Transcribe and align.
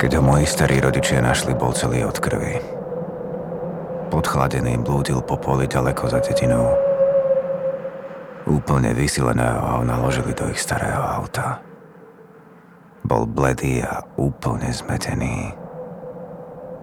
Keď 0.00 0.16
ho 0.16 0.24
moji 0.24 0.48
starí 0.48 0.80
rodičia 0.80 1.20
našli, 1.20 1.52
bol 1.52 1.76
celý 1.76 2.08
od 2.08 2.16
krvi. 2.16 2.56
Podchladený 4.08 4.80
blúdil 4.80 5.20
po 5.20 5.36
poli 5.36 5.68
ďaleko 5.68 6.08
za 6.08 6.24
dedinou. 6.24 6.72
Úplne 8.48 8.96
vysileného 8.96 9.60
ho 9.60 9.84
naložili 9.84 10.32
do 10.32 10.48
ich 10.48 10.56
starého 10.56 11.04
auta. 11.04 11.60
Bol 13.04 13.28
bledý 13.28 13.84
a 13.84 14.00
úplne 14.16 14.72
zmetený. 14.72 15.52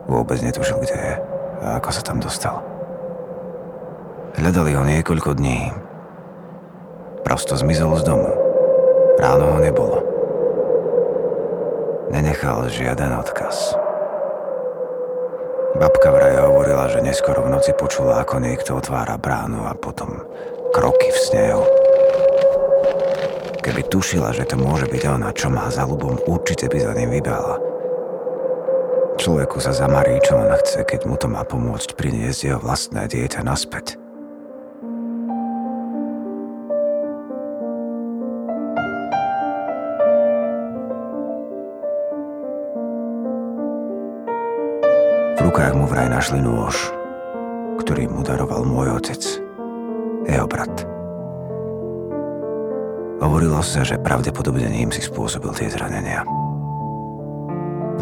Vôbec 0.05 0.37
netušil, 0.37 0.77
kde 0.77 0.93
je 0.93 1.13
a 1.65 1.81
ako 1.81 1.89
sa 1.89 2.05
tam 2.05 2.21
dostal. 2.21 2.61
Hľadali 4.37 4.77
ho 4.77 4.85
niekoľko 4.85 5.33
dní. 5.41 5.73
Prosto 7.25 7.57
zmizol 7.57 7.97
z 7.97 8.13
domu. 8.13 8.29
Ráno 9.17 9.57
ho 9.57 9.59
nebolo. 9.59 10.06
Nenechal 12.07 12.71
žiaden 12.71 13.11
odkaz. 13.19 13.75
Babka 15.75 16.09
vraj 16.09 16.39
hovorila, 16.39 16.87
že 16.87 17.03
neskoro 17.03 17.43
v 17.43 17.51
noci 17.51 17.75
počula, 17.75 18.23
ako 18.23 18.39
niekto 18.39 18.79
otvára 18.79 19.19
bránu 19.19 19.67
a 19.67 19.75
potom 19.75 20.23
kroky 20.71 21.11
v 21.11 21.19
snehu. 21.19 21.65
Keby 23.59 23.91
tušila, 23.91 24.31
že 24.31 24.47
to 24.47 24.55
môže 24.55 24.87
byť 24.87 25.03
ona, 25.03 25.35
čo 25.35 25.51
má 25.51 25.67
za 25.67 25.83
ľubom, 25.83 26.15
určite 26.25 26.71
by 26.71 26.79
za 26.79 26.95
ním 26.95 27.11
vybala. 27.19 27.59
Človeku 29.19 29.59
sa 29.59 29.75
zamarí, 29.75 30.23
čo 30.23 30.39
ona 30.39 30.55
chce, 30.63 30.87
keď 30.87 31.03
mu 31.03 31.19
to 31.19 31.27
má 31.27 31.43
pomôcť 31.43 31.91
priniesť 31.91 32.39
jeho 32.47 32.59
vlastné 32.63 33.11
dieťa 33.11 33.43
naspäť. 33.43 34.06
Našli 46.27 46.43
nôž, 46.43 46.75
ktorý 47.79 48.11
mu 48.11 48.19
daroval 48.19 48.67
môj 48.67 48.99
otec, 48.99 49.23
jeho 50.27 50.43
brat. 50.43 50.83
Hovorilo 53.23 53.63
sa, 53.63 53.87
že 53.87 53.95
pravdepodobne 53.95 54.67
ním 54.67 54.91
si 54.91 54.99
spôsobil 54.99 55.55
tie 55.55 55.71
zranenia. 55.71 56.27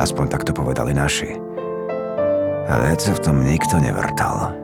Aspoň 0.02 0.26
takto 0.26 0.58
povedali 0.58 0.98
naši. 0.98 1.38
A 2.66 2.90
veď 2.90 2.98
sa 2.98 3.14
v 3.14 3.24
tom 3.30 3.46
nikto 3.46 3.78
nevrtal. 3.78 4.58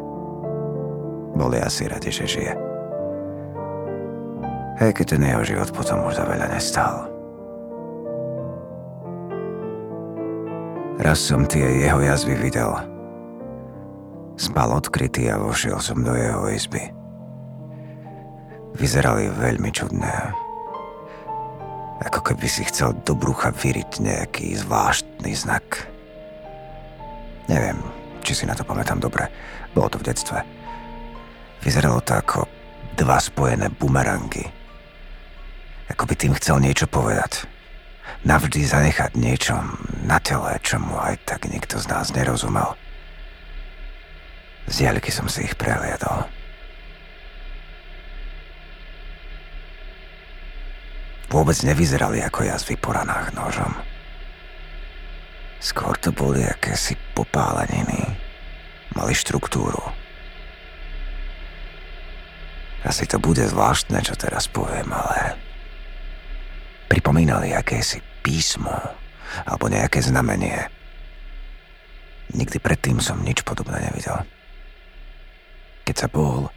Boli 1.37 1.61
asi 1.61 1.85
radi, 1.85 2.09
že 2.09 2.25
žije. 2.25 2.57
Hej, 4.81 4.91
keď 4.97 5.05
ten 5.05 5.21
jeho 5.21 5.43
život 5.45 5.69
potom 5.69 6.01
už 6.09 6.17
za 6.17 6.25
veľa 6.25 6.49
nestal. 6.49 7.05
Raz 10.97 11.21
som 11.21 11.45
tie 11.45 11.85
jeho 11.85 12.01
jazvy 12.01 12.33
videl. 12.41 12.90
Spal 14.39 14.69
odkrytý 14.71 15.31
a 15.31 15.39
vošiel 15.39 15.79
som 15.79 16.03
do 16.03 16.15
jeho 16.15 16.47
izby. 16.51 16.91
Vyzerali 18.75 19.27
veľmi 19.31 19.69
čudné. 19.71 20.13
Ako 22.01 22.19
keby 22.23 22.47
si 22.49 22.65
chcel 22.65 22.97
do 23.05 23.13
brucha 23.13 23.53
vyriť 23.53 24.01
nejaký 24.01 24.57
zvláštny 24.57 25.31
znak. 25.37 25.85
Neviem, 27.45 27.77
či 28.25 28.33
si 28.33 28.43
na 28.47 28.57
to 28.57 28.65
pamätám 28.65 28.97
dobre. 28.97 29.29
Bolo 29.75 29.91
to 29.91 30.01
v 30.01 30.07
detstve. 30.09 30.41
Vyzeralo 31.61 32.01
to 32.01 32.17
ako 32.17 32.39
dva 32.97 33.21
spojené 33.21 33.69
bumerangy. 33.69 34.49
Ako 35.93 36.07
by 36.09 36.15
tým 36.17 36.33
chcel 36.39 36.57
niečo 36.63 36.89
povedať 36.89 37.45
navždy 38.21 38.61
zanechať 38.65 39.17
niečo 39.17 39.57
na 40.05 40.21
tele, 40.21 40.57
čo 40.61 40.77
mu 40.77 40.97
aj 40.97 41.17
tak 41.25 41.49
nikto 41.49 41.81
z 41.81 41.89
nás 41.89 42.13
nerozumel. 42.13 42.77
Z 44.71 44.79
diaľky 44.79 45.11
som 45.11 45.27
si 45.27 45.43
ich 45.43 45.59
prehliadol. 45.59 46.31
Vôbec 51.27 51.59
nevyzerali 51.67 52.23
ako 52.23 52.47
jazvy 52.47 52.79
po 52.79 52.95
ranách 52.95 53.35
nožom. 53.35 53.71
Skôr 55.59 55.99
to 55.99 56.15
boli 56.15 56.47
akési 56.47 56.95
popáleniny. 57.11 58.15
Mali 58.95 59.11
štruktúru. 59.11 59.79
Asi 62.87 63.03
to 63.07 63.19
bude 63.19 63.43
zvláštne, 63.43 63.99
čo 64.03 64.15
teraz 64.15 64.47
poviem, 64.47 64.87
ale 64.91 65.35
pripomínali 66.87 67.51
akési 67.51 67.99
písmo 68.23 68.75
alebo 69.47 69.67
nejaké 69.67 69.99
znamenie. 69.99 70.67
Nikdy 72.31 72.57
predtým 72.63 73.03
som 73.03 73.19
nič 73.19 73.43
podobné 73.43 73.91
nevidel. 73.91 74.23
Keď 75.91 75.97
sa 75.99 76.07
bol, 76.07 76.47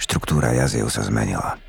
štruktúra 0.00 0.56
jaziev 0.56 0.88
sa 0.88 1.04
zmenila. 1.04 1.60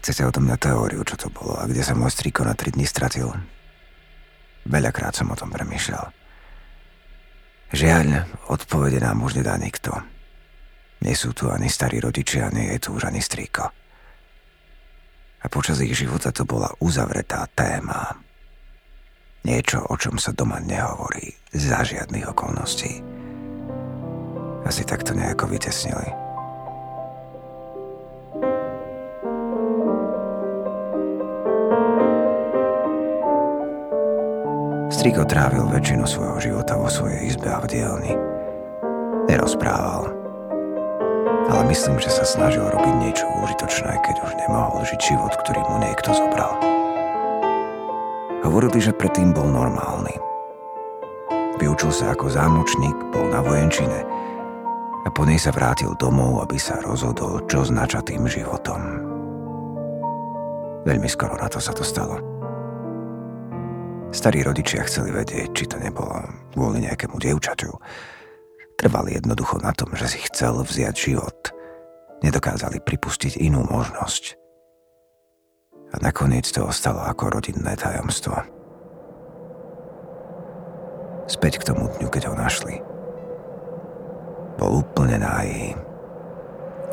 Chcete 0.00 0.24
o 0.24 0.32
tom 0.32 0.48
na 0.48 0.56
teóriu, 0.56 1.04
čo 1.04 1.20
to 1.20 1.28
bolo 1.28 1.60
a 1.60 1.68
kde 1.68 1.84
sa 1.84 1.92
môj 1.92 2.08
striko 2.08 2.40
na 2.40 2.56
tri 2.56 2.72
dny 2.72 2.88
stratil? 2.88 3.28
Veľakrát 4.64 5.12
som 5.12 5.28
o 5.28 5.36
tom 5.36 5.52
premýšľal. 5.52 6.08
Žiaľ, 7.76 8.08
odpovede 8.48 9.04
nám 9.04 9.20
už 9.20 9.44
nedá 9.44 9.60
nikto. 9.60 9.92
Nie 11.04 11.20
sú 11.20 11.36
tu 11.36 11.52
ani 11.52 11.68
starí 11.68 12.00
rodičia, 12.00 12.48
nie 12.48 12.72
je 12.72 12.88
tu 12.88 12.96
už 12.96 13.12
ani 13.12 13.20
striko 13.20 13.68
a 15.42 15.46
počas 15.50 15.82
ich 15.82 15.98
života 15.98 16.30
to 16.30 16.46
bola 16.46 16.70
uzavretá 16.78 17.50
téma. 17.50 18.14
Niečo, 19.42 19.82
o 19.90 19.98
čom 19.98 20.22
sa 20.22 20.30
doma 20.30 20.62
nehovorí 20.62 21.34
za 21.50 21.82
žiadnych 21.82 22.30
okolností. 22.30 23.21
Asi 24.62 24.86
takto 24.86 25.10
nejako 25.12 25.50
vytesnili. 25.50 26.22
Striko 34.92 35.26
trávil 35.26 35.66
väčšinu 35.66 36.06
svojho 36.06 36.38
života 36.38 36.78
vo 36.78 36.86
svojej 36.86 37.26
izbe 37.26 37.50
a 37.50 37.58
v 37.58 37.66
dielni. 37.74 38.14
Nerozprával, 39.26 40.14
ale 41.50 41.62
myslím, 41.74 41.98
že 41.98 42.06
sa 42.06 42.22
snažil 42.22 42.62
robiť 42.62 42.94
niečo 43.02 43.26
užitočné, 43.42 43.98
keď 43.98 44.16
už 44.22 44.30
nemohol 44.46 44.86
žiť 44.86 45.00
život, 45.02 45.34
ktorý 45.42 45.58
mu 45.66 45.82
niekto 45.82 46.14
zobral. 46.14 46.54
Hovorili, 48.46 48.78
že 48.78 48.94
predtým 48.94 49.34
bol 49.34 49.50
normálny. 49.50 50.14
Vyučil 51.58 51.90
sa 51.90 52.14
ako 52.14 52.30
zámočník, 52.30 52.94
bol 53.10 53.26
na 53.26 53.42
vojenčine 53.42 54.11
a 55.02 55.08
po 55.10 55.26
nej 55.26 55.38
sa 55.38 55.50
vrátil 55.50 55.94
domov, 55.98 56.46
aby 56.46 56.56
sa 56.58 56.78
rozhodol, 56.82 57.42
čo 57.50 57.66
s 57.66 57.70
načatým 57.74 58.26
životom. 58.26 58.80
Veľmi 60.86 61.06
skoro 61.10 61.34
na 61.38 61.46
to 61.50 61.58
sa 61.58 61.74
to 61.74 61.82
stalo. 61.82 62.18
Starí 64.12 64.44
rodičia 64.44 64.84
chceli 64.84 65.14
vedieť, 65.14 65.48
či 65.56 65.64
to 65.66 65.80
nebolo 65.80 66.20
kvôli 66.52 66.84
nejakému 66.84 67.16
dievčaťu, 67.16 67.72
Trvali 68.82 69.14
jednoducho 69.14 69.62
na 69.62 69.70
tom, 69.70 69.94
že 69.94 70.10
si 70.10 70.18
chcel 70.26 70.58
vziať 70.58 70.94
život. 70.98 71.54
Nedokázali 72.26 72.82
pripustiť 72.82 73.38
inú 73.38 73.62
možnosť. 73.62 74.34
A 75.94 76.02
nakoniec 76.02 76.50
to 76.50 76.66
ostalo 76.66 76.98
ako 77.06 77.30
rodinné 77.30 77.78
tajomstvo. 77.78 78.34
Späť 81.30 81.62
k 81.62 81.66
tomu 81.70 81.94
dňu, 81.94 82.08
keď 82.10 82.22
ho. 82.26 82.34
Bol 84.62 84.86
úplne 84.86 85.18
nájý. 85.18 85.74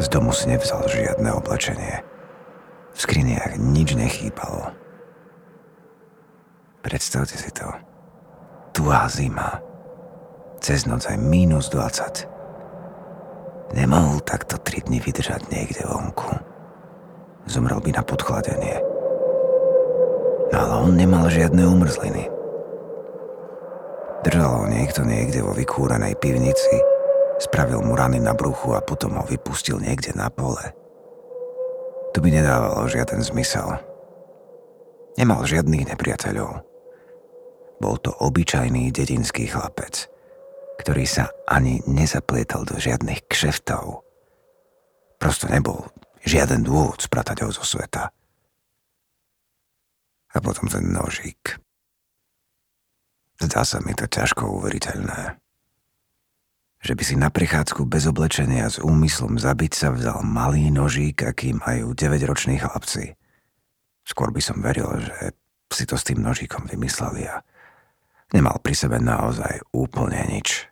Z 0.01 0.09
domu 0.09 0.33
si 0.33 0.49
nevzal 0.49 0.89
žiadne 0.89 1.29
oblečenie. 1.37 2.01
V 2.89 2.97
skriniach 2.97 3.61
nič 3.61 3.93
nechýbalo. 3.93 4.73
Predstavte 6.81 7.37
si 7.37 7.53
to. 7.53 7.69
Tuá 8.73 9.05
zima 9.05 9.61
cez 10.65 10.89
noc 10.89 11.05
aj 11.05 11.21
minus 11.21 11.69
20. 11.69 13.77
Nemohol 13.77 14.17
takto 14.25 14.57
3 14.57 14.89
dny 14.89 14.97
vydržať 14.97 15.53
niekde 15.53 15.85
vonku. 15.85 16.41
Zomrel 17.45 17.85
by 17.85 17.93
na 17.93 18.01
podchladenie. 18.01 18.81
No 20.49 20.57
ale 20.57 20.73
on 20.89 20.97
nemal 20.97 21.29
žiadne 21.29 21.69
umrzliny. 21.69 22.33
Držal 24.25 24.57
ho 24.57 24.65
niekto 24.65 25.05
niekde 25.05 25.45
vo 25.45 25.53
vykúrenej 25.53 26.17
pivnici, 26.17 26.97
spravil 27.39 27.81
mu 27.81 27.95
rany 27.95 28.19
na 28.19 28.35
bruchu 28.35 28.75
a 28.75 28.83
potom 28.83 29.17
ho 29.17 29.25
vypustil 29.25 29.79
niekde 29.81 30.13
na 30.13 30.27
pole. 30.29 30.75
To 32.13 32.19
by 32.19 32.29
nedávalo 32.29 32.85
žiaden 32.85 33.23
zmysel. 33.23 33.79
Nemal 35.15 35.47
žiadnych 35.47 35.89
nepriateľov. 35.89 36.63
Bol 37.79 37.95
to 38.03 38.11
obyčajný 38.11 38.91
dedinský 38.91 39.47
chlapec– 39.49 40.05
ktorý 40.79 41.03
sa 41.03 41.27
ani 41.43 41.83
nezaplietal 41.83 42.63
do 42.63 42.79
žiadnych 42.79 43.27
kšeftov. 43.27 44.07
Prosto 45.19 45.51
nebol 45.51 45.91
žiaden 46.23 46.63
dôvod 46.63 47.03
spratať 47.03 47.43
ho 47.43 47.51
zo 47.51 47.67
sveta. 47.67 48.15
A 50.31 50.37
potom 50.39 50.71
ten 50.71 50.87
nožík. 50.87 51.59
Zdá 53.43 53.67
sa 53.67 53.83
mi 53.83 53.91
to 53.91 54.07
ťažko 54.07 54.47
uveriteľné. 54.47 55.35
Že 56.79 56.93
by 56.95 57.03
si 57.03 57.15
na 57.19 57.27
prechádzku 57.27 57.83
bez 57.85 58.07
oblečenia 58.07 58.71
s 58.71 58.79
úmyslom 58.79 59.35
zabiť 59.35 59.71
sa 59.75 59.91
vzal 59.91 60.23
malý 60.23 60.71
nožík, 60.71 61.27
aký 61.27 61.55
majú 61.55 61.91
9-roční 61.91 62.59
chlapci. 62.63 63.19
Skôr 64.07 64.31
by 64.31 64.41
som 64.41 64.63
veril, 64.63 64.87
že 64.97 65.35
si 65.69 65.83
to 65.83 65.99
s 65.99 66.07
tým 66.07 66.23
nožíkom 66.23 66.65
vymysleli 66.65 67.27
a 67.29 67.43
nemal 68.31 68.57
pri 68.63 68.73
sebe 68.73 68.97
naozaj 68.97 69.59
úplne 69.75 70.23
nič. 70.31 70.65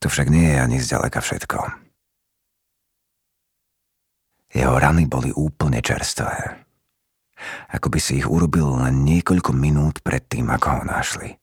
To 0.00 0.06
však 0.10 0.30
nie 0.30 0.54
je 0.54 0.58
ani 0.62 0.78
zďaleka 0.78 1.20
všetko. 1.22 1.58
Jeho 4.52 4.74
rany 4.78 5.10
boli 5.10 5.34
úplne 5.34 5.82
čerstvé 5.82 6.62
ako 7.72 7.86
by 7.90 7.98
si 7.98 8.22
ich 8.22 8.28
urobil 8.28 8.78
len 8.78 9.02
niekoľko 9.02 9.50
minút 9.54 10.00
pred 10.04 10.22
tým, 10.22 10.50
ako 10.50 10.66
ho 10.80 10.82
našli. 10.86 11.41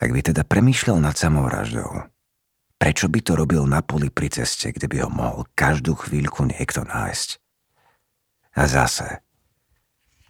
Ak 0.00 0.08
by 0.08 0.20
teda 0.24 0.48
premýšľal 0.48 1.04
nad 1.04 1.12
samovraždou, 1.12 2.08
prečo 2.80 3.12
by 3.12 3.20
to 3.20 3.36
robil 3.36 3.68
na 3.68 3.84
poli 3.84 4.08
pri 4.08 4.32
ceste, 4.32 4.72
kde 4.72 4.88
by 4.88 4.96
ho 5.04 5.10
mohol 5.12 5.44
každú 5.52 5.92
chvíľku 5.92 6.48
niekto 6.48 6.88
nájsť? 6.88 7.28
A 8.56 8.64
zase, 8.64 9.20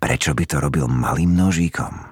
prečo 0.02 0.34
by 0.34 0.44
to 0.50 0.58
robil 0.58 0.90
malým 0.90 1.38
nožíkom? 1.38 2.09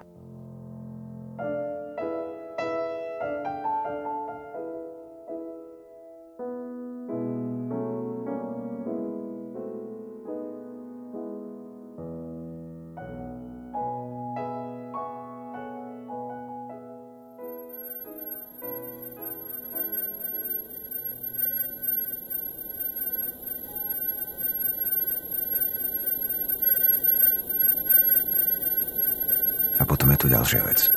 Potom 29.88 30.12
je 30.12 30.20
tu 30.20 30.28
ďalšia 30.28 30.60
vec. 30.68 30.92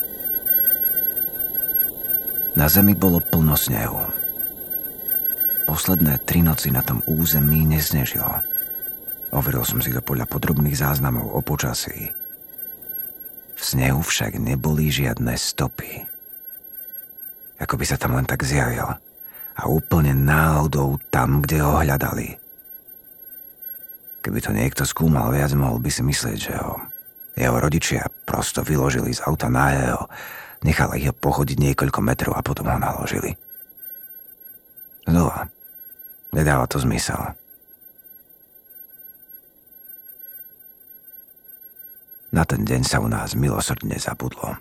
Na 2.59 2.67
zemi 2.67 2.91
bolo 2.91 3.23
plno 3.23 3.55
snehu. 3.55 4.03
Posledné 5.63 6.19
tri 6.27 6.43
noci 6.43 6.67
na 6.67 6.83
tom 6.83 6.99
území 7.07 7.63
neznežilo. 7.63 8.43
Overil 9.31 9.63
som 9.63 9.79
si 9.79 9.95
to 9.95 10.03
podľa 10.03 10.27
podrobných 10.27 10.75
záznamov 10.75 11.31
o 11.31 11.39
počasí. 11.39 12.11
V 13.55 13.61
snehu 13.63 14.03
však 14.03 14.35
neboli 14.35 14.91
žiadne 14.91 15.31
stopy. 15.39 16.03
Ako 17.63 17.79
by 17.79 17.85
sa 17.87 17.95
tam 17.95 18.19
len 18.19 18.27
tak 18.27 18.43
zjavil. 18.43 18.99
A 19.55 19.61
úplne 19.71 20.11
náhodou 20.11 20.99
tam, 21.07 21.39
kde 21.39 21.63
ho 21.63 21.79
hľadali. 21.79 22.35
Keby 24.19 24.39
to 24.43 24.51
niekto 24.51 24.83
skúmal 24.83 25.31
viac, 25.31 25.55
mohol 25.55 25.79
by 25.79 25.87
si 25.87 26.03
myslieť, 26.03 26.37
že 26.51 26.53
ho 26.59 26.90
jeho 27.41 27.57
rodičia 27.57 28.05
prosto 28.23 28.61
vyložili 28.61 29.11
z 29.17 29.25
auta 29.25 29.49
na 29.49 29.73
jeho, 29.73 30.03
nechali 30.61 31.01
ho 31.09 31.13
pochodiť 31.13 31.57
niekoľko 31.57 31.99
metrov 32.05 32.37
a 32.37 32.45
potom 32.45 32.69
ho 32.69 32.77
naložili. 32.77 33.33
Znova, 35.09 35.49
nedáva 36.31 36.69
to 36.69 36.77
zmysel. 36.77 37.33
Na 42.31 42.47
ten 42.47 42.63
deň 42.63 42.81
sa 42.87 43.03
u 43.03 43.11
nás 43.11 43.35
milosrdne 43.35 43.99
zabudlo. 43.99 44.55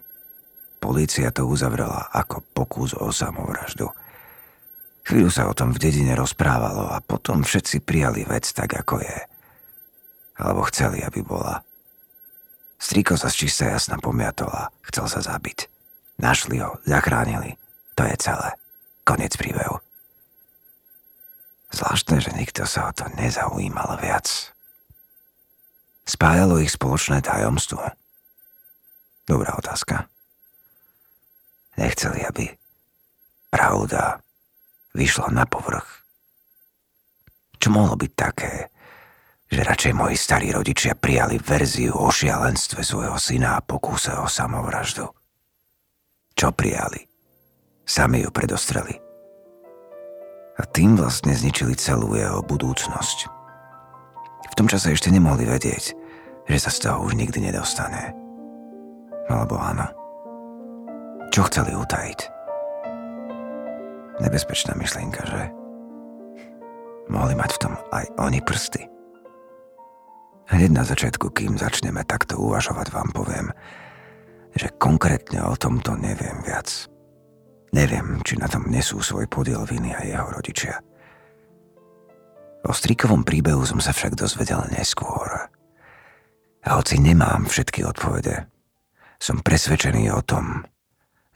Polícia 0.82 1.30
to 1.30 1.46
uzavrela 1.46 2.10
ako 2.10 2.42
pokus 2.50 2.96
o 2.98 3.14
samovraždu. 3.14 3.86
Chvíľu 5.06 5.30
sa 5.30 5.46
o 5.46 5.54
tom 5.54 5.70
v 5.70 5.78
dedine 5.78 6.18
rozprávalo 6.18 6.90
a 6.90 6.98
potom 6.98 7.46
všetci 7.46 7.84
prijali 7.86 8.26
vec 8.26 8.48
tak, 8.50 8.74
ako 8.74 8.98
je. 9.04 9.18
Alebo 10.40 10.66
chceli, 10.72 11.04
aby 11.04 11.22
bola. 11.22 11.62
Striko 12.80 13.12
sa 13.20 13.28
z 13.28 13.44
čistá 13.44 13.68
jasna 13.68 14.00
pomiatol 14.00 14.48
a 14.48 14.72
chcel 14.88 15.04
sa 15.04 15.20
zabiť. 15.20 15.68
Našli 16.16 16.64
ho, 16.64 16.80
zachránili. 16.88 17.60
To 17.92 18.08
je 18.08 18.16
celé. 18.16 18.56
Konec 19.04 19.36
príbehu. 19.36 19.84
Zvláštne, 21.70 22.24
že 22.24 22.32
nikto 22.32 22.64
sa 22.64 22.88
o 22.88 22.92
to 22.96 23.04
nezaujímal 23.20 24.00
viac. 24.00 24.26
Spájalo 26.08 26.58
ich 26.58 26.72
spoločné 26.72 27.20
tajomstvo. 27.20 27.84
Dobrá 29.28 29.54
otázka. 29.60 30.08
Nechceli, 31.76 32.24
aby 32.26 32.50
pravda 33.52 34.24
vyšla 34.96 35.30
na 35.30 35.44
povrch. 35.44 35.86
Čo 37.60 37.68
mohlo 37.70 37.94
byť 37.94 38.12
také, 38.16 38.69
že 39.50 39.66
radšej 39.66 39.92
moji 39.98 40.14
starí 40.14 40.54
rodičia 40.54 40.94
prijali 40.94 41.42
verziu 41.42 41.90
o 41.98 42.06
šialenstve 42.06 42.86
svojho 42.86 43.18
syna 43.18 43.58
a 43.58 43.64
pokúse 43.64 44.14
o 44.14 44.30
samovraždu. 44.30 45.10
Čo 46.38 46.54
prijali? 46.54 47.02
Sami 47.82 48.22
ju 48.22 48.30
predostreli. 48.30 48.94
A 50.54 50.62
tým 50.70 50.94
vlastne 50.94 51.34
zničili 51.34 51.74
celú 51.74 52.14
jeho 52.14 52.38
budúcnosť. 52.46 53.18
V 54.50 54.54
tom 54.54 54.70
čase 54.70 54.94
ešte 54.94 55.10
nemohli 55.10 55.42
vedieť, 55.42 55.98
že 56.46 56.58
sa 56.62 56.70
z 56.70 56.86
toho 56.86 57.02
už 57.02 57.18
nikdy 57.18 57.50
nedostane. 57.50 58.14
Alebo 59.26 59.58
áno. 59.58 59.90
Čo 61.34 61.50
chceli 61.50 61.74
utajiť? 61.74 62.20
Nebezpečná 64.22 64.78
myšlienka, 64.78 65.22
že? 65.26 65.42
Mohli 67.10 67.34
mať 67.34 67.50
v 67.58 67.60
tom 67.66 67.74
aj 67.90 68.04
oni 68.22 68.38
prsty. 68.38 68.99
Hneď 70.50 70.70
na 70.74 70.82
začiatku, 70.82 71.30
kým 71.30 71.54
začneme 71.54 72.02
takto 72.02 72.34
uvažovať, 72.42 72.90
vám 72.90 73.14
poviem, 73.14 73.46
že 74.58 74.74
konkrétne 74.82 75.46
o 75.46 75.54
tomto 75.54 75.94
neviem 75.94 76.42
viac. 76.42 76.90
Neviem, 77.70 78.18
či 78.26 78.34
na 78.34 78.50
tom 78.50 78.66
nesú 78.66 78.98
svoj 78.98 79.30
podiel 79.30 79.62
viny 79.62 79.94
a 79.94 80.02
jeho 80.02 80.26
rodičia. 80.26 80.82
O 82.66 82.74
strikovom 82.74 83.22
príbehu 83.22 83.62
som 83.62 83.78
sa 83.78 83.94
však 83.94 84.18
dozvedel 84.18 84.66
neskôr. 84.74 85.48
A 86.66 86.68
hoci 86.76 86.98
nemám 86.98 87.46
všetky 87.46 87.86
odpovede, 87.86 88.50
som 89.22 89.40
presvedčený 89.40 90.10
o 90.12 90.20
tom, 90.20 90.66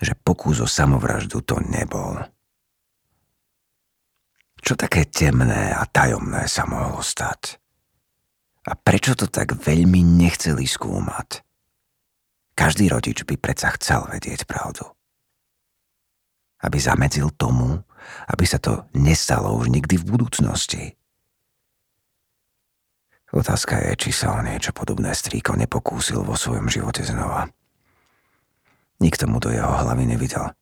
že 0.02 0.18
pokus 0.18 0.58
o 0.58 0.68
samovraždu 0.68 1.40
to 1.46 1.62
nebol. 1.64 2.18
Čo 4.58 4.74
také 4.74 5.06
temné 5.06 5.70
a 5.70 5.86
tajomné 5.86 6.50
sa 6.50 6.66
mohlo 6.66 6.98
stať? 6.98 7.63
A 8.64 8.72
prečo 8.72 9.12
to 9.12 9.28
tak 9.28 9.52
veľmi 9.60 10.00
nechceli 10.00 10.64
skúmať? 10.64 11.44
Každý 12.54 12.88
rodič 12.88 13.26
by 13.26 13.36
predsa 13.36 13.74
chcel 13.76 14.08
vedieť 14.08 14.48
pravdu. 14.48 14.88
Aby 16.64 16.78
zamedzil 16.80 17.28
tomu, 17.34 17.82
aby 18.30 18.44
sa 18.48 18.56
to 18.56 18.88
nestalo 18.96 19.52
už 19.58 19.68
nikdy 19.68 20.00
v 20.00 20.08
budúcnosti. 20.08 20.96
Otázka 23.34 23.82
je, 23.82 23.98
či 23.98 24.10
sa 24.14 24.38
o 24.38 24.40
niečo 24.46 24.70
podobné 24.70 25.10
strýko 25.10 25.58
nepokúsil 25.58 26.22
vo 26.22 26.38
svojom 26.38 26.70
živote 26.70 27.02
znova. 27.02 27.50
Nikto 29.02 29.26
mu 29.26 29.42
do 29.42 29.50
jeho 29.50 29.74
hlavy 29.74 30.06
nevidel. 30.06 30.54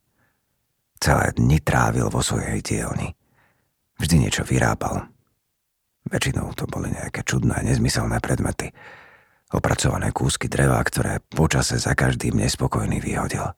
Celé 0.97 1.37
dni 1.37 1.61
trávil 1.61 2.09
vo 2.09 2.25
svojej 2.25 2.65
dielni. 2.65 3.13
Vždy 4.01 4.25
niečo 4.25 4.49
vyrábal, 4.49 5.12
Väčšinou 6.09 6.51
to 6.59 6.67
boli 6.67 6.91
nejaké 6.91 7.23
čudné, 7.23 7.63
nezmyselné 7.63 8.19
predmety. 8.19 8.75
Opracované 9.53 10.11
kúsky 10.11 10.49
dreva, 10.49 10.81
ktoré 10.83 11.21
počase 11.23 11.77
za 11.79 11.93
každým 11.93 12.41
nespokojný 12.41 12.99
vyhodil. 12.99 13.53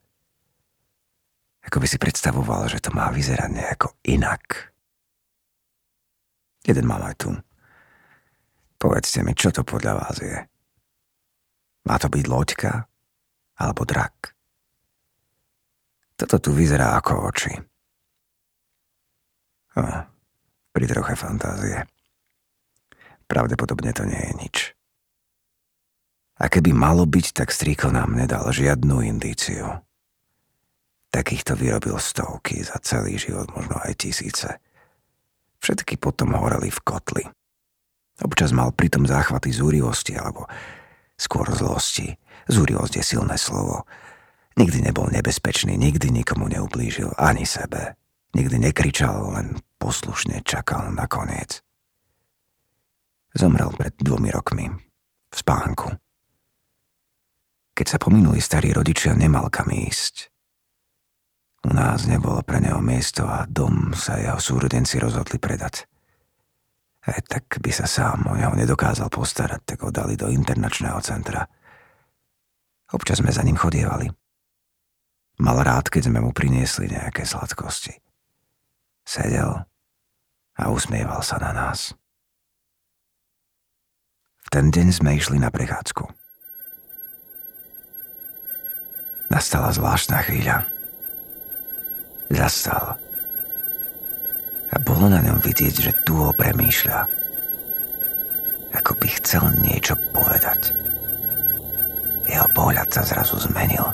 Ako 1.64 1.80
by 1.80 1.86
si 1.88 1.96
predstavoval, 1.96 2.68
že 2.68 2.82
to 2.84 2.92
má 2.92 3.08
vyzerať 3.08 3.48
nejako 3.48 3.96
inak. 4.04 4.74
Jeden 6.66 6.84
mám 6.84 7.00
aj 7.04 7.14
tu. 7.24 7.30
Povedzte 8.76 9.24
mi, 9.24 9.32
čo 9.32 9.48
to 9.48 9.64
podľa 9.64 9.92
vás 9.96 10.16
je. 10.20 10.44
Má 11.88 11.96
to 11.96 12.12
byť 12.12 12.24
loďka 12.28 12.84
alebo 13.60 13.88
drak? 13.88 14.36
Toto 16.20 16.36
tu 16.40 16.50
vyzerá 16.52 16.96
ako 17.00 17.12
oči. 17.28 17.52
Oh, 19.74 20.00
pri 20.70 20.84
troche 20.86 21.14
fantázie. 21.18 21.93
Pravdepodobne 23.25 23.93
to 23.97 24.04
nie 24.04 24.21
je 24.21 24.33
nič. 24.40 24.57
A 26.43 26.50
keby 26.50 26.75
malo 26.75 27.07
byť, 27.07 27.26
tak 27.31 27.54
strýko 27.54 27.95
nám 27.95 28.19
nedal 28.19 28.50
žiadnu 28.50 29.07
indíciu. 29.07 29.81
Takýchto 31.14 31.54
vyrobil 31.54 31.95
stovky 32.02 32.66
za 32.66 32.75
celý 32.83 33.14
život, 33.14 33.54
možno 33.54 33.78
aj 33.78 34.02
tisíce. 34.02 34.50
Všetky 35.62 35.95
potom 35.97 36.35
horeli 36.35 36.75
v 36.75 36.81
kotli. 36.83 37.25
Občas 38.19 38.50
mal 38.50 38.75
pritom 38.75 39.07
záchvaty 39.07 39.54
zúrivosti 39.54 40.19
alebo 40.19 40.50
skôr 41.14 41.47
zlosti. 41.54 42.19
Zúrilosť 42.50 43.00
je 43.00 43.04
silné 43.07 43.38
slovo. 43.38 43.87
Nikdy 44.59 44.90
nebol 44.90 45.11
nebezpečný, 45.11 45.75
nikdy 45.75 46.11
nikomu 46.11 46.50
neublížil, 46.50 47.14
ani 47.19 47.47
sebe. 47.47 47.95
Nikdy 48.35 48.71
nekričal, 48.71 49.38
len 49.38 49.59
poslušne 49.78 50.43
čakal 50.43 50.90
na 50.90 51.07
koniec. 51.07 51.62
Zomrel 53.34 53.74
pred 53.74 53.98
dvomi 53.98 54.30
rokmi. 54.30 54.70
V 55.30 55.34
spánku. 55.34 55.90
Keď 57.74 57.86
sa 57.90 57.98
pominuli 57.98 58.38
starí 58.38 58.70
rodičia, 58.70 59.18
nemal 59.18 59.50
kam 59.50 59.74
ísť. 59.74 60.30
U 61.66 61.74
nás 61.74 62.06
nebolo 62.06 62.46
pre 62.46 62.62
neho 62.62 62.78
miesto 62.78 63.26
a 63.26 63.42
dom 63.50 63.90
sa 63.98 64.22
jeho 64.22 64.38
súrodenci 64.38 65.02
rozhodli 65.02 65.42
predať. 65.42 65.90
Aj 67.10 67.18
tak 67.26 67.58
by 67.58 67.74
sa 67.74 67.90
sám 67.90 68.30
o 68.30 68.38
neho 68.38 68.54
nedokázal 68.54 69.10
postarať, 69.10 69.74
tak 69.74 69.82
ho 69.82 69.90
dali 69.90 70.14
do 70.14 70.30
internačného 70.30 71.02
centra. 71.02 71.42
Občas 72.94 73.18
sme 73.18 73.34
za 73.34 73.42
ním 73.42 73.58
chodievali. 73.58 74.06
Mal 75.42 75.58
rád, 75.58 75.90
keď 75.90 76.06
sme 76.06 76.22
mu 76.22 76.30
priniesli 76.30 76.86
nejaké 76.86 77.26
sladkosti. 77.26 77.98
Sedel 79.02 79.66
a 80.54 80.62
usmieval 80.70 81.18
sa 81.26 81.42
na 81.42 81.50
nás. 81.50 81.98
V 84.44 84.48
ten 84.52 84.68
deň 84.68 84.86
sme 84.92 85.16
išli 85.16 85.40
na 85.40 85.48
prechádzku. 85.48 86.04
Nastala 89.32 89.72
zvláštna 89.72 90.22
chvíľa. 90.28 90.68
Zastal. 92.30 92.94
A 94.70 94.76
bolo 94.82 95.10
na 95.10 95.22
ňom 95.22 95.38
vidieť, 95.40 95.74
že 95.80 95.92
tu 96.06 96.18
ho 96.18 96.30
premýšľa. 96.34 97.00
Ako 98.74 98.92
by 98.98 99.08
chcel 99.22 99.48
niečo 99.62 99.94
povedať. 100.10 100.74
Jeho 102.26 102.48
pohľad 102.52 102.88
sa 102.90 103.02
zrazu 103.06 103.38
zmenil. 103.38 103.84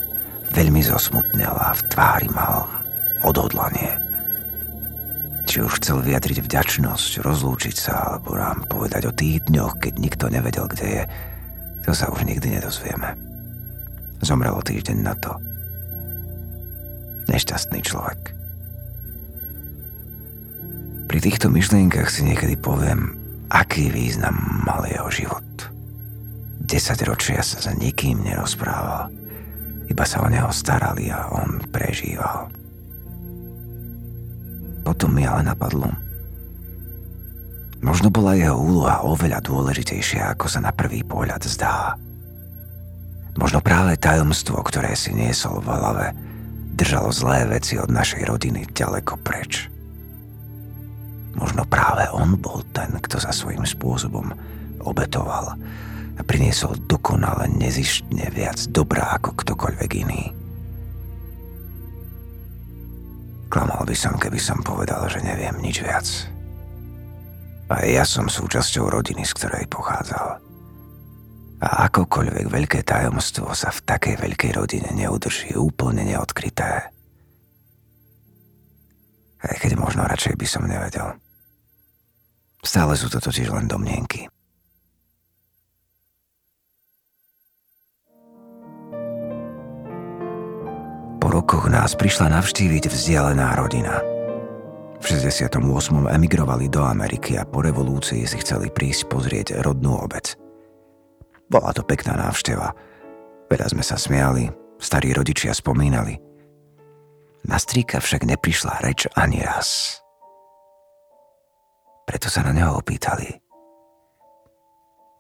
Veľmi 0.51 0.83
zosmutnel 0.83 1.53
a 1.55 1.77
v 1.77 1.83
tvári 1.93 2.29
mal 2.33 2.67
odhodlanie. 3.23 4.10
Či 5.51 5.67
už 5.67 5.83
chcel 5.83 5.99
vyjadriť 5.99 6.47
vďačnosť, 6.47 7.27
rozlúčiť 7.27 7.75
sa, 7.75 8.15
alebo 8.15 8.39
nám 8.39 8.71
povedať 8.71 9.11
o 9.11 9.17
tých 9.17 9.43
dňoch, 9.51 9.83
keď 9.83 9.93
nikto 9.99 10.31
nevedel, 10.31 10.71
kde 10.71 10.87
je, 10.87 11.03
to 11.83 11.91
sa 11.91 12.07
už 12.15 12.23
nikdy 12.23 12.55
nedozvieme. 12.55 13.19
Zomrelo 14.23 14.63
týždeň 14.63 14.99
na 15.03 15.19
to– 15.19 15.35
nešťastný 17.31 17.81
človek. 17.87 18.35
Pri 21.07 21.19
týchto 21.23 21.51
myšlienkach 21.51 22.11
si 22.11 22.27
niekedy 22.27 22.59
poviem, 22.59 23.15
aký 23.51 23.91
význam 23.91 24.63
mal 24.67 24.87
jeho 24.87 25.11
život. 25.11 25.47
Desať 26.63 27.07
ročia 27.07 27.43
sa 27.43 27.59
za 27.59 27.73
nikým 27.75 28.23
nerozprával, 28.23 29.11
iba 29.91 30.05
sa 30.07 30.23
o 30.23 30.31
neho 30.31 30.51
starali 30.55 31.11
a 31.11 31.31
on 31.35 31.59
prežíval. 31.71 32.60
Potom 34.81 35.13
mi 35.13 35.29
ale 35.29 35.45
napadlo, 35.45 35.93
možno 37.85 38.09
bola 38.13 38.37
jeho 38.37 38.57
úloha 38.57 39.05
oveľa 39.05 39.45
dôležitejšia, 39.45 40.33
ako 40.37 40.47
sa 40.49 40.61
na 40.65 40.73
prvý 40.73 41.05
pohľad 41.05 41.45
zdá. 41.45 41.97
Možno 43.39 43.63
práve 43.63 43.97
tajomstvo, 43.97 44.59
ktoré 44.61 44.93
si 44.99 45.15
niesol 45.15 45.63
v 45.63 45.69
hlave, 45.71 46.07
držalo 46.75 47.13
zlé 47.13 47.47
veci 47.47 47.77
od 47.77 47.93
našej 47.93 48.27
rodiny 48.27 48.67
ďaleko 48.73 49.21
preč. 49.21 49.69
Možno 51.37 51.63
práve 51.69 52.11
on 52.11 52.35
bol 52.41 52.65
ten, 52.75 52.91
kto 52.99 53.23
sa 53.23 53.31
svojím 53.31 53.63
spôsobom 53.63 54.35
obetoval 54.83 55.55
a 56.19 56.21
priniesol 56.27 56.75
dokonale 56.85 57.49
nezištne 57.53 58.29
viac 58.35 58.59
dobrá 58.73 59.17
ako 59.17 59.37
ktokoľvek 59.39 59.91
iný. 60.05 60.40
Klamal 63.51 63.83
by 63.83 63.97
som, 63.99 64.15
keby 64.15 64.39
som 64.39 64.63
povedal, 64.63 65.11
že 65.11 65.27
neviem 65.27 65.59
nič 65.59 65.83
viac. 65.83 66.07
A 67.67 67.83
ja 67.83 68.07
som 68.07 68.31
súčasťou 68.31 68.87
rodiny, 68.87 69.27
z 69.27 69.33
ktorej 69.35 69.67
pochádzal. 69.67 70.39
A 71.61 71.69
akokoľvek 71.91 72.47
veľké 72.47 72.81
tajomstvo 72.87 73.51
sa 73.53 73.75
v 73.75 73.83
takej 73.85 74.23
veľkej 74.23 74.55
rodine 74.55 74.95
neudrží 74.95 75.59
úplne 75.59 76.07
neodkryté. 76.07 76.95
Aj 79.41 79.57
keď 79.59 79.77
možno 79.77 80.07
radšej 80.07 80.39
by 80.39 80.47
som 80.47 80.71
nevedel. 80.71 81.19
Stále 82.63 82.95
sú 82.95 83.11
to 83.11 83.19
totiž 83.19 83.51
len 83.51 83.67
domnienky. 83.67 84.31
Rokoch 91.31 91.71
nás 91.71 91.95
prišla 91.95 92.35
navštíviť 92.35 92.91
vzdialená 92.91 93.55
rodina. 93.55 94.03
V 95.01 95.05
68. 95.07 95.57
emigrovali 96.11 96.69
do 96.69 96.85
Ameriky 96.85 97.41
a 97.41 97.49
po 97.49 97.65
revolúcii 97.65 98.29
si 98.29 98.37
chceli 98.43 98.69
prísť 98.69 99.09
pozrieť 99.09 99.63
rodnú 99.65 99.97
obec– 99.97 100.35
bola 101.51 101.75
to 101.75 101.83
pekná 101.83 102.15
návšteva. 102.15 102.71
Veľa 103.51 103.67
sme 103.75 103.83
sa 103.83 103.99
smiali, 103.99 104.47
starí 104.79 105.11
rodičia 105.11 105.51
spomínali. 105.51 106.15
Na 107.43 107.59
strýka 107.59 107.99
však 107.99 108.23
neprišla 108.23 108.79
reč 108.87 109.11
ani 109.19 109.43
raz. 109.43 109.99
Preto 112.07 112.31
sa 112.31 112.47
na 112.47 112.55
neho 112.55 112.79
opýtali. 112.79 113.43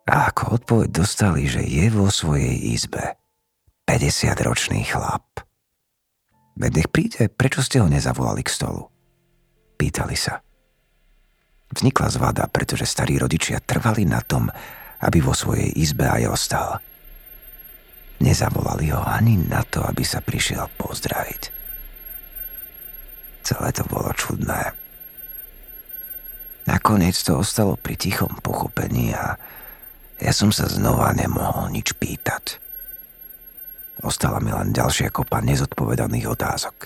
A 0.06 0.30
ako 0.30 0.62
odpoveď 0.62 0.88
dostali, 1.02 1.50
že 1.50 1.66
je 1.66 1.90
vo 1.90 2.06
svojej 2.06 2.54
izbe 2.78 3.18
50-ročný 3.90 4.86
chlap. 4.86 5.26
Veď 6.58 6.70
nech 6.82 6.90
príde, 6.90 7.30
prečo 7.30 7.62
ste 7.62 7.82
ho 7.82 7.86
nezavolali 7.86 8.42
k 8.42 8.50
stolu? 8.50 8.90
Pýtali 9.78 10.16
sa. 10.18 10.42
Vznikla 11.70 12.08
zvada, 12.10 12.44
pretože 12.50 12.88
starí 12.88 13.14
rodičia 13.16 13.62
trvali 13.62 14.02
na 14.02 14.18
tom, 14.20 14.50
aby 15.00 15.18
vo 15.22 15.32
svojej 15.32 15.70
izbe 15.78 16.04
aj 16.10 16.22
ostal. 16.26 16.68
Nezavolali 18.20 18.92
ho 18.92 19.00
ani 19.00 19.38
na 19.38 19.64
to, 19.64 19.80
aby 19.80 20.04
sa 20.04 20.20
prišiel 20.20 20.68
pozdraviť. 20.76 21.42
Celé 23.40 23.68
to 23.72 23.86
bolo 23.88 24.12
čudné. 24.12 24.76
Nakoniec 26.68 27.16
to 27.24 27.40
ostalo 27.40 27.80
pri 27.80 27.96
tichom 27.96 28.36
pochopení 28.44 29.16
a 29.16 29.40
ja 30.20 30.32
som 30.36 30.52
sa 30.52 30.68
znova 30.68 31.16
nemohol 31.16 31.72
nič 31.72 31.96
pýtať. 31.96 32.60
Ostala 34.00 34.40
mi 34.40 34.48
len 34.48 34.72
ďalšia 34.72 35.12
kopa 35.12 35.44
nezodpovedaných 35.44 36.26
otázok. 36.32 36.76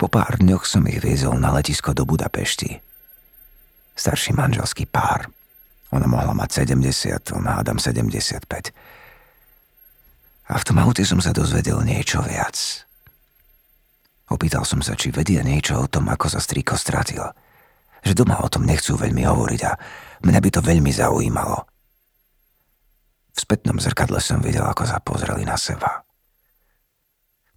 Po 0.00 0.08
pár 0.08 0.40
dňoch 0.40 0.64
som 0.64 0.82
ich 0.88 0.98
viezol 0.98 1.36
na 1.38 1.52
letisko 1.52 1.92
do 1.92 2.08
Budapešti. 2.08 2.80
Starší 3.92 4.32
manželský 4.32 4.88
pár, 4.88 5.28
ona 5.92 6.08
mohla 6.08 6.32
mať 6.32 6.64
70, 6.64 7.36
on 7.36 7.44
hádam 7.44 7.76
75. 7.76 8.72
A 10.48 10.54
v 10.56 10.64
tom 10.64 10.80
aute 10.80 11.04
som 11.04 11.20
sa 11.20 11.36
dozvedel 11.36 11.84
niečo 11.84 12.24
viac. 12.24 12.56
Opýtal 14.32 14.64
som 14.64 14.80
sa, 14.80 14.96
či 14.96 15.12
vedia 15.12 15.44
niečo 15.44 15.84
o 15.84 15.86
tom, 15.86 16.08
ako 16.08 16.32
sa 16.32 16.40
strýko 16.40 16.80
stratil. 16.80 17.20
Že 18.00 18.24
doma 18.24 18.40
o 18.40 18.48
tom 18.48 18.64
nechcú 18.64 18.96
veľmi 18.96 19.22
hovoriť 19.28 19.60
a 19.68 19.72
mňa 20.24 20.40
by 20.40 20.50
to 20.50 20.60
veľmi 20.64 20.88
zaujímalo. 20.88 21.71
V 23.32 23.38
spätnom 23.40 23.80
zrkadle 23.80 24.20
som 24.20 24.44
videl, 24.44 24.64
ako 24.64 24.84
sa 24.84 25.00
pozreli 25.00 25.48
na 25.48 25.56
seba. 25.56 26.04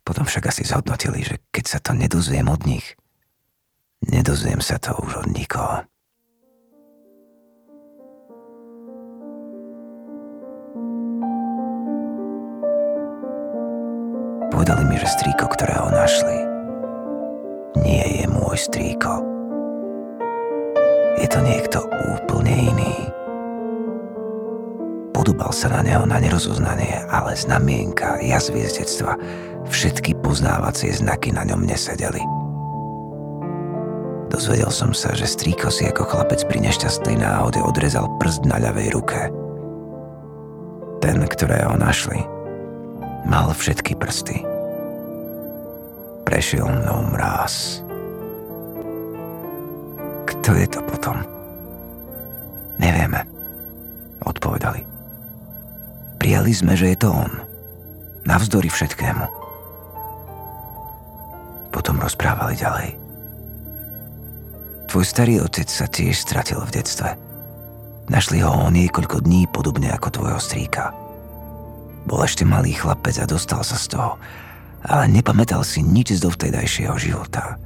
Potom 0.05 0.23
však 0.23 0.53
asi 0.53 0.63
zhodnotili, 0.63 1.25
že 1.25 1.41
keď 1.49 1.65
sa 1.65 1.79
to 1.81 1.91
nedozviem 1.97 2.45
od 2.45 2.61
nich, 2.63 2.93
nedozviem 4.05 4.61
sa 4.61 4.77
to 4.77 4.93
už 5.01 5.25
od 5.25 5.27
nikoho. 5.33 5.83
Povedali 14.53 14.83
mi, 14.87 14.95
že 14.95 15.09
strýko, 15.09 15.45
ktorého 15.51 15.89
našli, 15.91 16.37
nie 17.83 18.23
je 18.23 18.25
môj 18.29 18.55
strýko. 18.55 19.19
Je 21.19 21.27
to 21.27 21.39
niekto 21.43 21.81
úplne 22.13 22.53
iný. 22.71 23.24
Podobal 25.25 25.57
sa 25.57 25.73
na 25.73 25.81
neho 25.81 26.05
na 26.05 26.21
nerozoznanie, 26.21 27.01
ale 27.09 27.33
znamienka, 27.33 28.21
jazvy 28.21 28.61
z 28.69 28.85
detstva, 28.85 29.17
všetky 29.65 30.13
poznávacie 30.21 30.93
znaky 30.93 31.33
na 31.33 31.41
ňom 31.41 31.65
nesedeli. 31.65 32.21
Dozvedel 34.29 34.69
som 34.69 34.93
sa, 34.93 35.17
že 35.17 35.25
strýko 35.25 35.73
si 35.73 35.89
ako 35.89 36.05
chlapec 36.05 36.45
pri 36.45 36.69
nešťastnej 36.69 37.17
náhode 37.17 37.57
odrezal 37.57 38.05
prst 38.21 38.45
na 38.45 38.61
ľavej 38.69 38.93
ruke. 38.93 39.33
Ten, 41.01 41.17
ktorého 41.25 41.73
našli, 41.73 42.21
Mal 43.25 43.49
všetky 43.49 43.97
prsty. 43.97 44.45
Prešiel 46.21 46.69
mnou 46.69 47.01
mráz. 47.09 47.81
Kto 50.29 50.53
je 50.53 50.69
to 50.69 50.85
potom? 50.85 51.17
Nevieme. 52.77 53.34
Vedeli 56.25 56.57
sme, 56.57 56.73
že 56.73 56.89
je 56.89 57.05
to 57.05 57.13
on. 57.13 57.29
Navzdory 58.25 58.65
všetkému. 58.65 59.29
Potom 61.69 62.01
rozprávali 62.01 62.57
ďalej. 62.57 62.97
Tvoj 64.89 65.05
starý 65.05 65.37
otec 65.45 65.69
sa 65.69 65.85
tiež 65.85 66.17
stratil 66.17 66.65
v 66.65 66.81
detstve. 66.81 67.13
Našli 68.09 68.41
ho 68.41 68.49
o 68.49 68.73
niekoľko 68.73 69.21
dní 69.21 69.45
podobne 69.53 69.93
ako 69.93 70.09
tvojho 70.17 70.41
strýka. 70.41 70.97
Bol 72.09 72.25
ešte 72.25 72.41
malý 72.41 72.73
chlapec 72.73 73.21
a 73.21 73.29
dostal 73.29 73.61
sa 73.61 73.77
z 73.77 73.93
toho, 73.93 74.17
ale 74.81 75.05
nepamätal 75.05 75.61
si 75.61 75.85
nič 75.85 76.17
z 76.17 76.25
dovtedajšieho 76.25 76.97
života. 76.97 77.61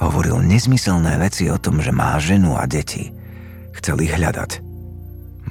Hovoril 0.00 0.40
nezmyselné 0.48 1.20
veci 1.20 1.52
o 1.52 1.60
tom, 1.60 1.84
že 1.84 1.92
má 1.92 2.16
ženu 2.16 2.56
a 2.56 2.64
deti. 2.64 3.12
Chcel 3.76 4.00
ich 4.00 4.16
hľadať. 4.16 4.64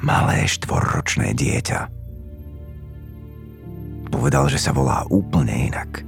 Malé 0.02 0.50
štvorročné 0.50 1.38
dieťa. 1.38 1.97
Povedal, 4.08 4.48
že 4.48 4.60
sa 4.60 4.72
volá 4.72 5.04
úplne 5.12 5.72
inak. 5.72 6.04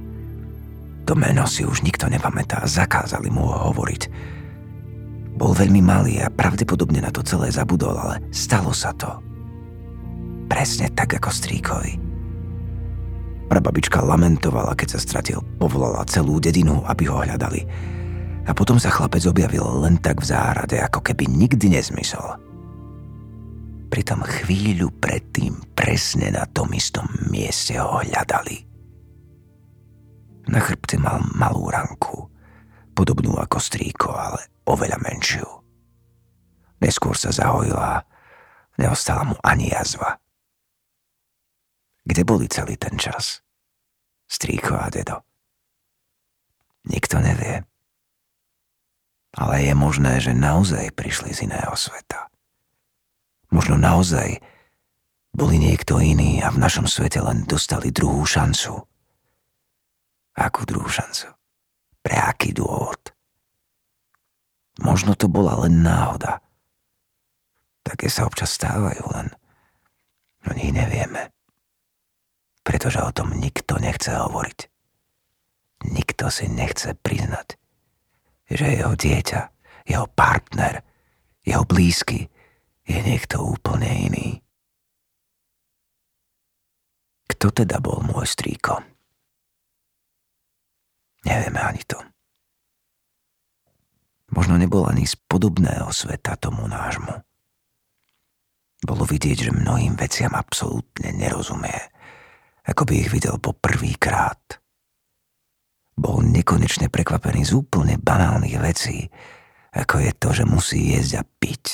To 1.04 1.18
meno 1.18 1.44
si 1.48 1.66
už 1.66 1.82
nikto 1.82 2.06
nepamätá, 2.06 2.64
zakázali 2.64 3.28
mu 3.32 3.48
ho 3.48 3.72
hovoriť. 3.72 4.02
Bol 5.34 5.56
veľmi 5.56 5.80
malý 5.80 6.20
a 6.20 6.28
pravdepodobne 6.28 7.00
na 7.00 7.08
to 7.08 7.24
celé 7.24 7.48
zabudol, 7.48 7.96
ale 7.96 8.20
stalo 8.30 8.70
sa 8.76 8.92
to. 8.94 9.08
Presne 10.46 10.92
tak 10.92 11.16
ako 11.16 11.30
strýkovi. 11.32 11.92
Prababička 13.50 13.98
lamentovala, 14.04 14.78
keď 14.78 14.94
sa 14.94 15.00
stratil, 15.02 15.42
povolala 15.58 16.06
celú 16.06 16.38
dedinu, 16.38 16.86
aby 16.86 17.10
ho 17.10 17.18
hľadali. 17.18 17.66
A 18.46 18.54
potom 18.54 18.78
sa 18.78 18.94
chlapec 18.94 19.26
objavil 19.26 19.66
len 19.82 19.98
tak 19.98 20.22
v 20.22 20.30
záhrade, 20.30 20.78
ako 20.78 21.02
keby 21.02 21.26
nikdy 21.26 21.66
nezmysel. 21.74 22.38
Pritom 23.90 24.22
chvíľu 24.22 24.94
predtým 25.02 25.74
presne 25.74 26.30
na 26.30 26.46
tom 26.46 26.70
istom 26.70 27.10
mieste 27.28 27.74
ho 27.76 27.98
hľadali. 27.98 28.62
Na 30.46 30.62
chrbte 30.62 30.94
mal 30.98 31.20
malú 31.34 31.66
ranku, 31.68 32.30
podobnú 32.94 33.34
ako 33.38 33.58
strýko, 33.58 34.14
ale 34.14 34.46
oveľa 34.66 34.98
menšiu. 35.02 35.46
Neskôr 36.80 37.18
sa 37.18 37.34
zahojila 37.34 38.06
neostala 38.80 39.28
mu 39.28 39.36
ani 39.44 39.68
jazva. 39.68 40.16
Kde 42.08 42.22
boli 42.24 42.48
celý 42.48 42.80
ten 42.80 42.96
čas? 42.96 43.44
Strýko 44.24 44.80
a 44.80 44.88
dedo. 44.88 45.20
Nikto 46.88 47.20
nevie. 47.20 47.60
Ale 49.36 49.54
je 49.62 49.74
možné, 49.76 50.18
že 50.18 50.32
naozaj 50.32 50.96
prišli 50.96 51.36
z 51.36 51.44
iného 51.44 51.76
sveta. 51.76 52.29
Možno 53.50 53.74
naozaj 53.78 54.38
boli 55.34 55.58
niekto 55.58 55.98
iný 56.02 56.42
a 56.42 56.50
v 56.50 56.58
našom 56.62 56.86
svete 56.86 57.22
len 57.22 57.46
dostali 57.46 57.90
druhú 57.94 58.26
šancu. 58.26 58.82
Akú 60.38 60.62
druhú 60.66 60.90
šancu? 60.90 61.30
Pre 62.00 62.16
aký 62.16 62.54
dôvod? 62.54 63.12
Možno 64.80 65.12
to 65.12 65.28
bola 65.28 65.66
len 65.66 65.84
náhoda. 65.84 66.40
Také 67.84 68.08
sa 68.08 68.24
občas 68.24 68.54
stávajú, 68.54 69.02
len 69.12 69.28
o 70.46 70.54
nich 70.56 70.72
nevieme 70.72 71.28
pretože 72.70 73.02
o 73.02 73.10
tom 73.10 73.34
nikto 73.34 73.82
nechce 73.82 74.14
hovoriť. 74.14 74.58
Nikto 75.90 76.30
si 76.30 76.46
nechce 76.46 76.94
priznať, 76.94 77.58
že 78.46 78.78
jeho 78.78 78.94
dieťa, 78.94 79.40
jeho 79.90 80.06
partner, 80.12 80.84
jeho 81.42 81.64
blízky 81.64 82.30
je 82.90 83.00
niekto 83.06 83.38
úplne 83.38 83.86
iný. 84.10 84.28
Kto 87.30 87.54
teda 87.54 87.78
bol 87.78 88.02
môj 88.02 88.26
strýko? 88.26 88.82
Nevieme 91.24 91.60
ani 91.62 91.82
to. 91.86 91.98
Možno 94.34 94.58
nebol 94.58 94.86
ani 94.90 95.06
z 95.06 95.14
podobného 95.14 95.90
sveta 95.94 96.34
tomu 96.34 96.66
nášmu. 96.66 97.14
Bolo 98.80 99.04
vidieť, 99.04 99.50
že 99.50 99.52
mnohým 99.54 99.94
veciam 99.94 100.32
absolútne 100.32 101.12
nerozumie 101.14 101.90
ako 102.70 102.82
by 102.86 102.94
ich 103.02 103.10
videl 103.10 103.36
po 103.42 103.50
prvý 103.56 103.98
krát. 103.98 104.62
Bol 105.98 106.24
nekonečne 106.24 106.88
prekvapený 106.88 107.44
z 107.44 107.52
úplne 107.58 107.98
banálnych 108.00 108.56
vecí, 108.62 109.10
ako 109.74 110.00
je 110.00 110.12
to, 110.16 110.28
že 110.32 110.44
musí 110.48 110.94
jesť 110.96 111.20
a 111.20 111.22
piť. 111.26 111.64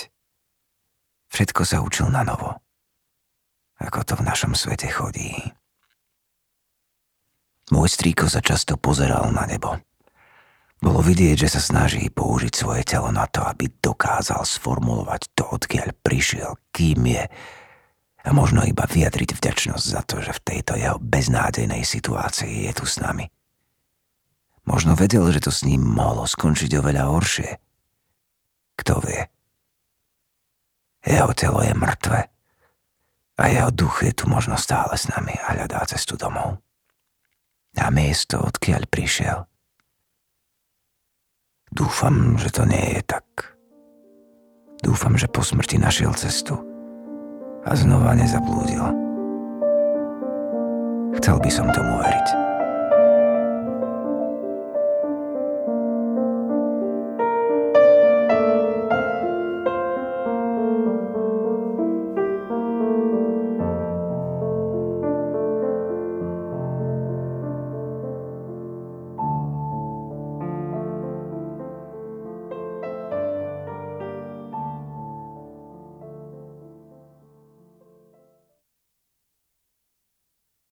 Všetko 1.37 1.68
sa 1.68 1.85
učil 1.85 2.09
na 2.09 2.25
novo. 2.25 2.64
Ako 3.77 4.09
to 4.09 4.16
v 4.16 4.25
našom 4.25 4.57
svete 4.57 4.88
chodí. 4.88 5.37
Môj 7.68 7.92
strýko 7.92 8.25
sa 8.25 8.40
často 8.40 8.81
pozeral 8.81 9.29
na 9.37 9.44
nebo. 9.44 9.77
Bolo 10.81 11.05
vidieť, 11.05 11.44
že 11.44 11.53
sa 11.53 11.61
snaží 11.61 12.09
použiť 12.09 12.57
svoje 12.57 12.88
telo 12.88 13.12
na 13.12 13.29
to, 13.29 13.44
aby 13.44 13.68
dokázal 13.68 14.49
sformulovať 14.49 15.37
to, 15.37 15.44
odkiaľ 15.44 15.92
prišiel, 16.01 16.57
kým 16.72 17.05
je 17.05 17.29
a 18.25 18.29
možno 18.33 18.64
iba 18.64 18.88
vyjadriť 18.88 19.37
vďačnosť 19.37 19.85
za 19.92 20.01
to, 20.09 20.25
že 20.25 20.40
v 20.40 20.40
tejto 20.40 20.72
jeho 20.81 20.96
beznádejnej 20.96 21.85
situácii 21.85 22.64
je 22.64 22.72
tu 22.72 22.88
s 22.88 22.96
nami. 22.96 23.29
Možno 24.64 24.96
vedel, 24.96 25.29
že 25.37 25.44
to 25.44 25.53
s 25.53 25.68
ním 25.68 25.85
mohlo 25.85 26.25
skončiť 26.25 26.81
oveľa 26.81 27.12
horšie. 27.12 27.51
Kto 28.81 29.05
vie? 29.05 29.36
Jeho 31.07 31.31
telo 31.38 31.62
je 31.62 31.71
mŕtve 31.71 32.21
a 33.37 33.42
jeho 33.47 33.71
duch 33.71 34.03
je 34.03 34.11
tu 34.11 34.27
možno 34.27 34.59
stále 34.59 34.99
s 34.99 35.07
nami 35.07 35.33
a 35.38 35.55
hľadá 35.55 35.87
cestu 35.87 36.19
domov. 36.19 36.59
A 37.77 37.92
miesto, 37.92 38.40
odkiaľ 38.40 38.88
prišiel. 38.88 39.38
Dúfam, 41.71 42.40
že 42.40 42.49
to 42.51 42.64
nie 42.64 42.99
je 42.99 43.03
tak. 43.05 43.27
Dúfam, 44.81 45.14
že 45.14 45.29
po 45.29 45.45
smrti 45.45 45.77
našiel 45.77 46.16
cestu 46.16 46.57
a 47.62 47.71
znova 47.77 48.16
nezablúdil. 48.16 48.83
Chcel 51.21 51.37
by 51.38 51.51
som 51.53 51.69
tomu 51.71 52.01
veriť. 52.01 52.46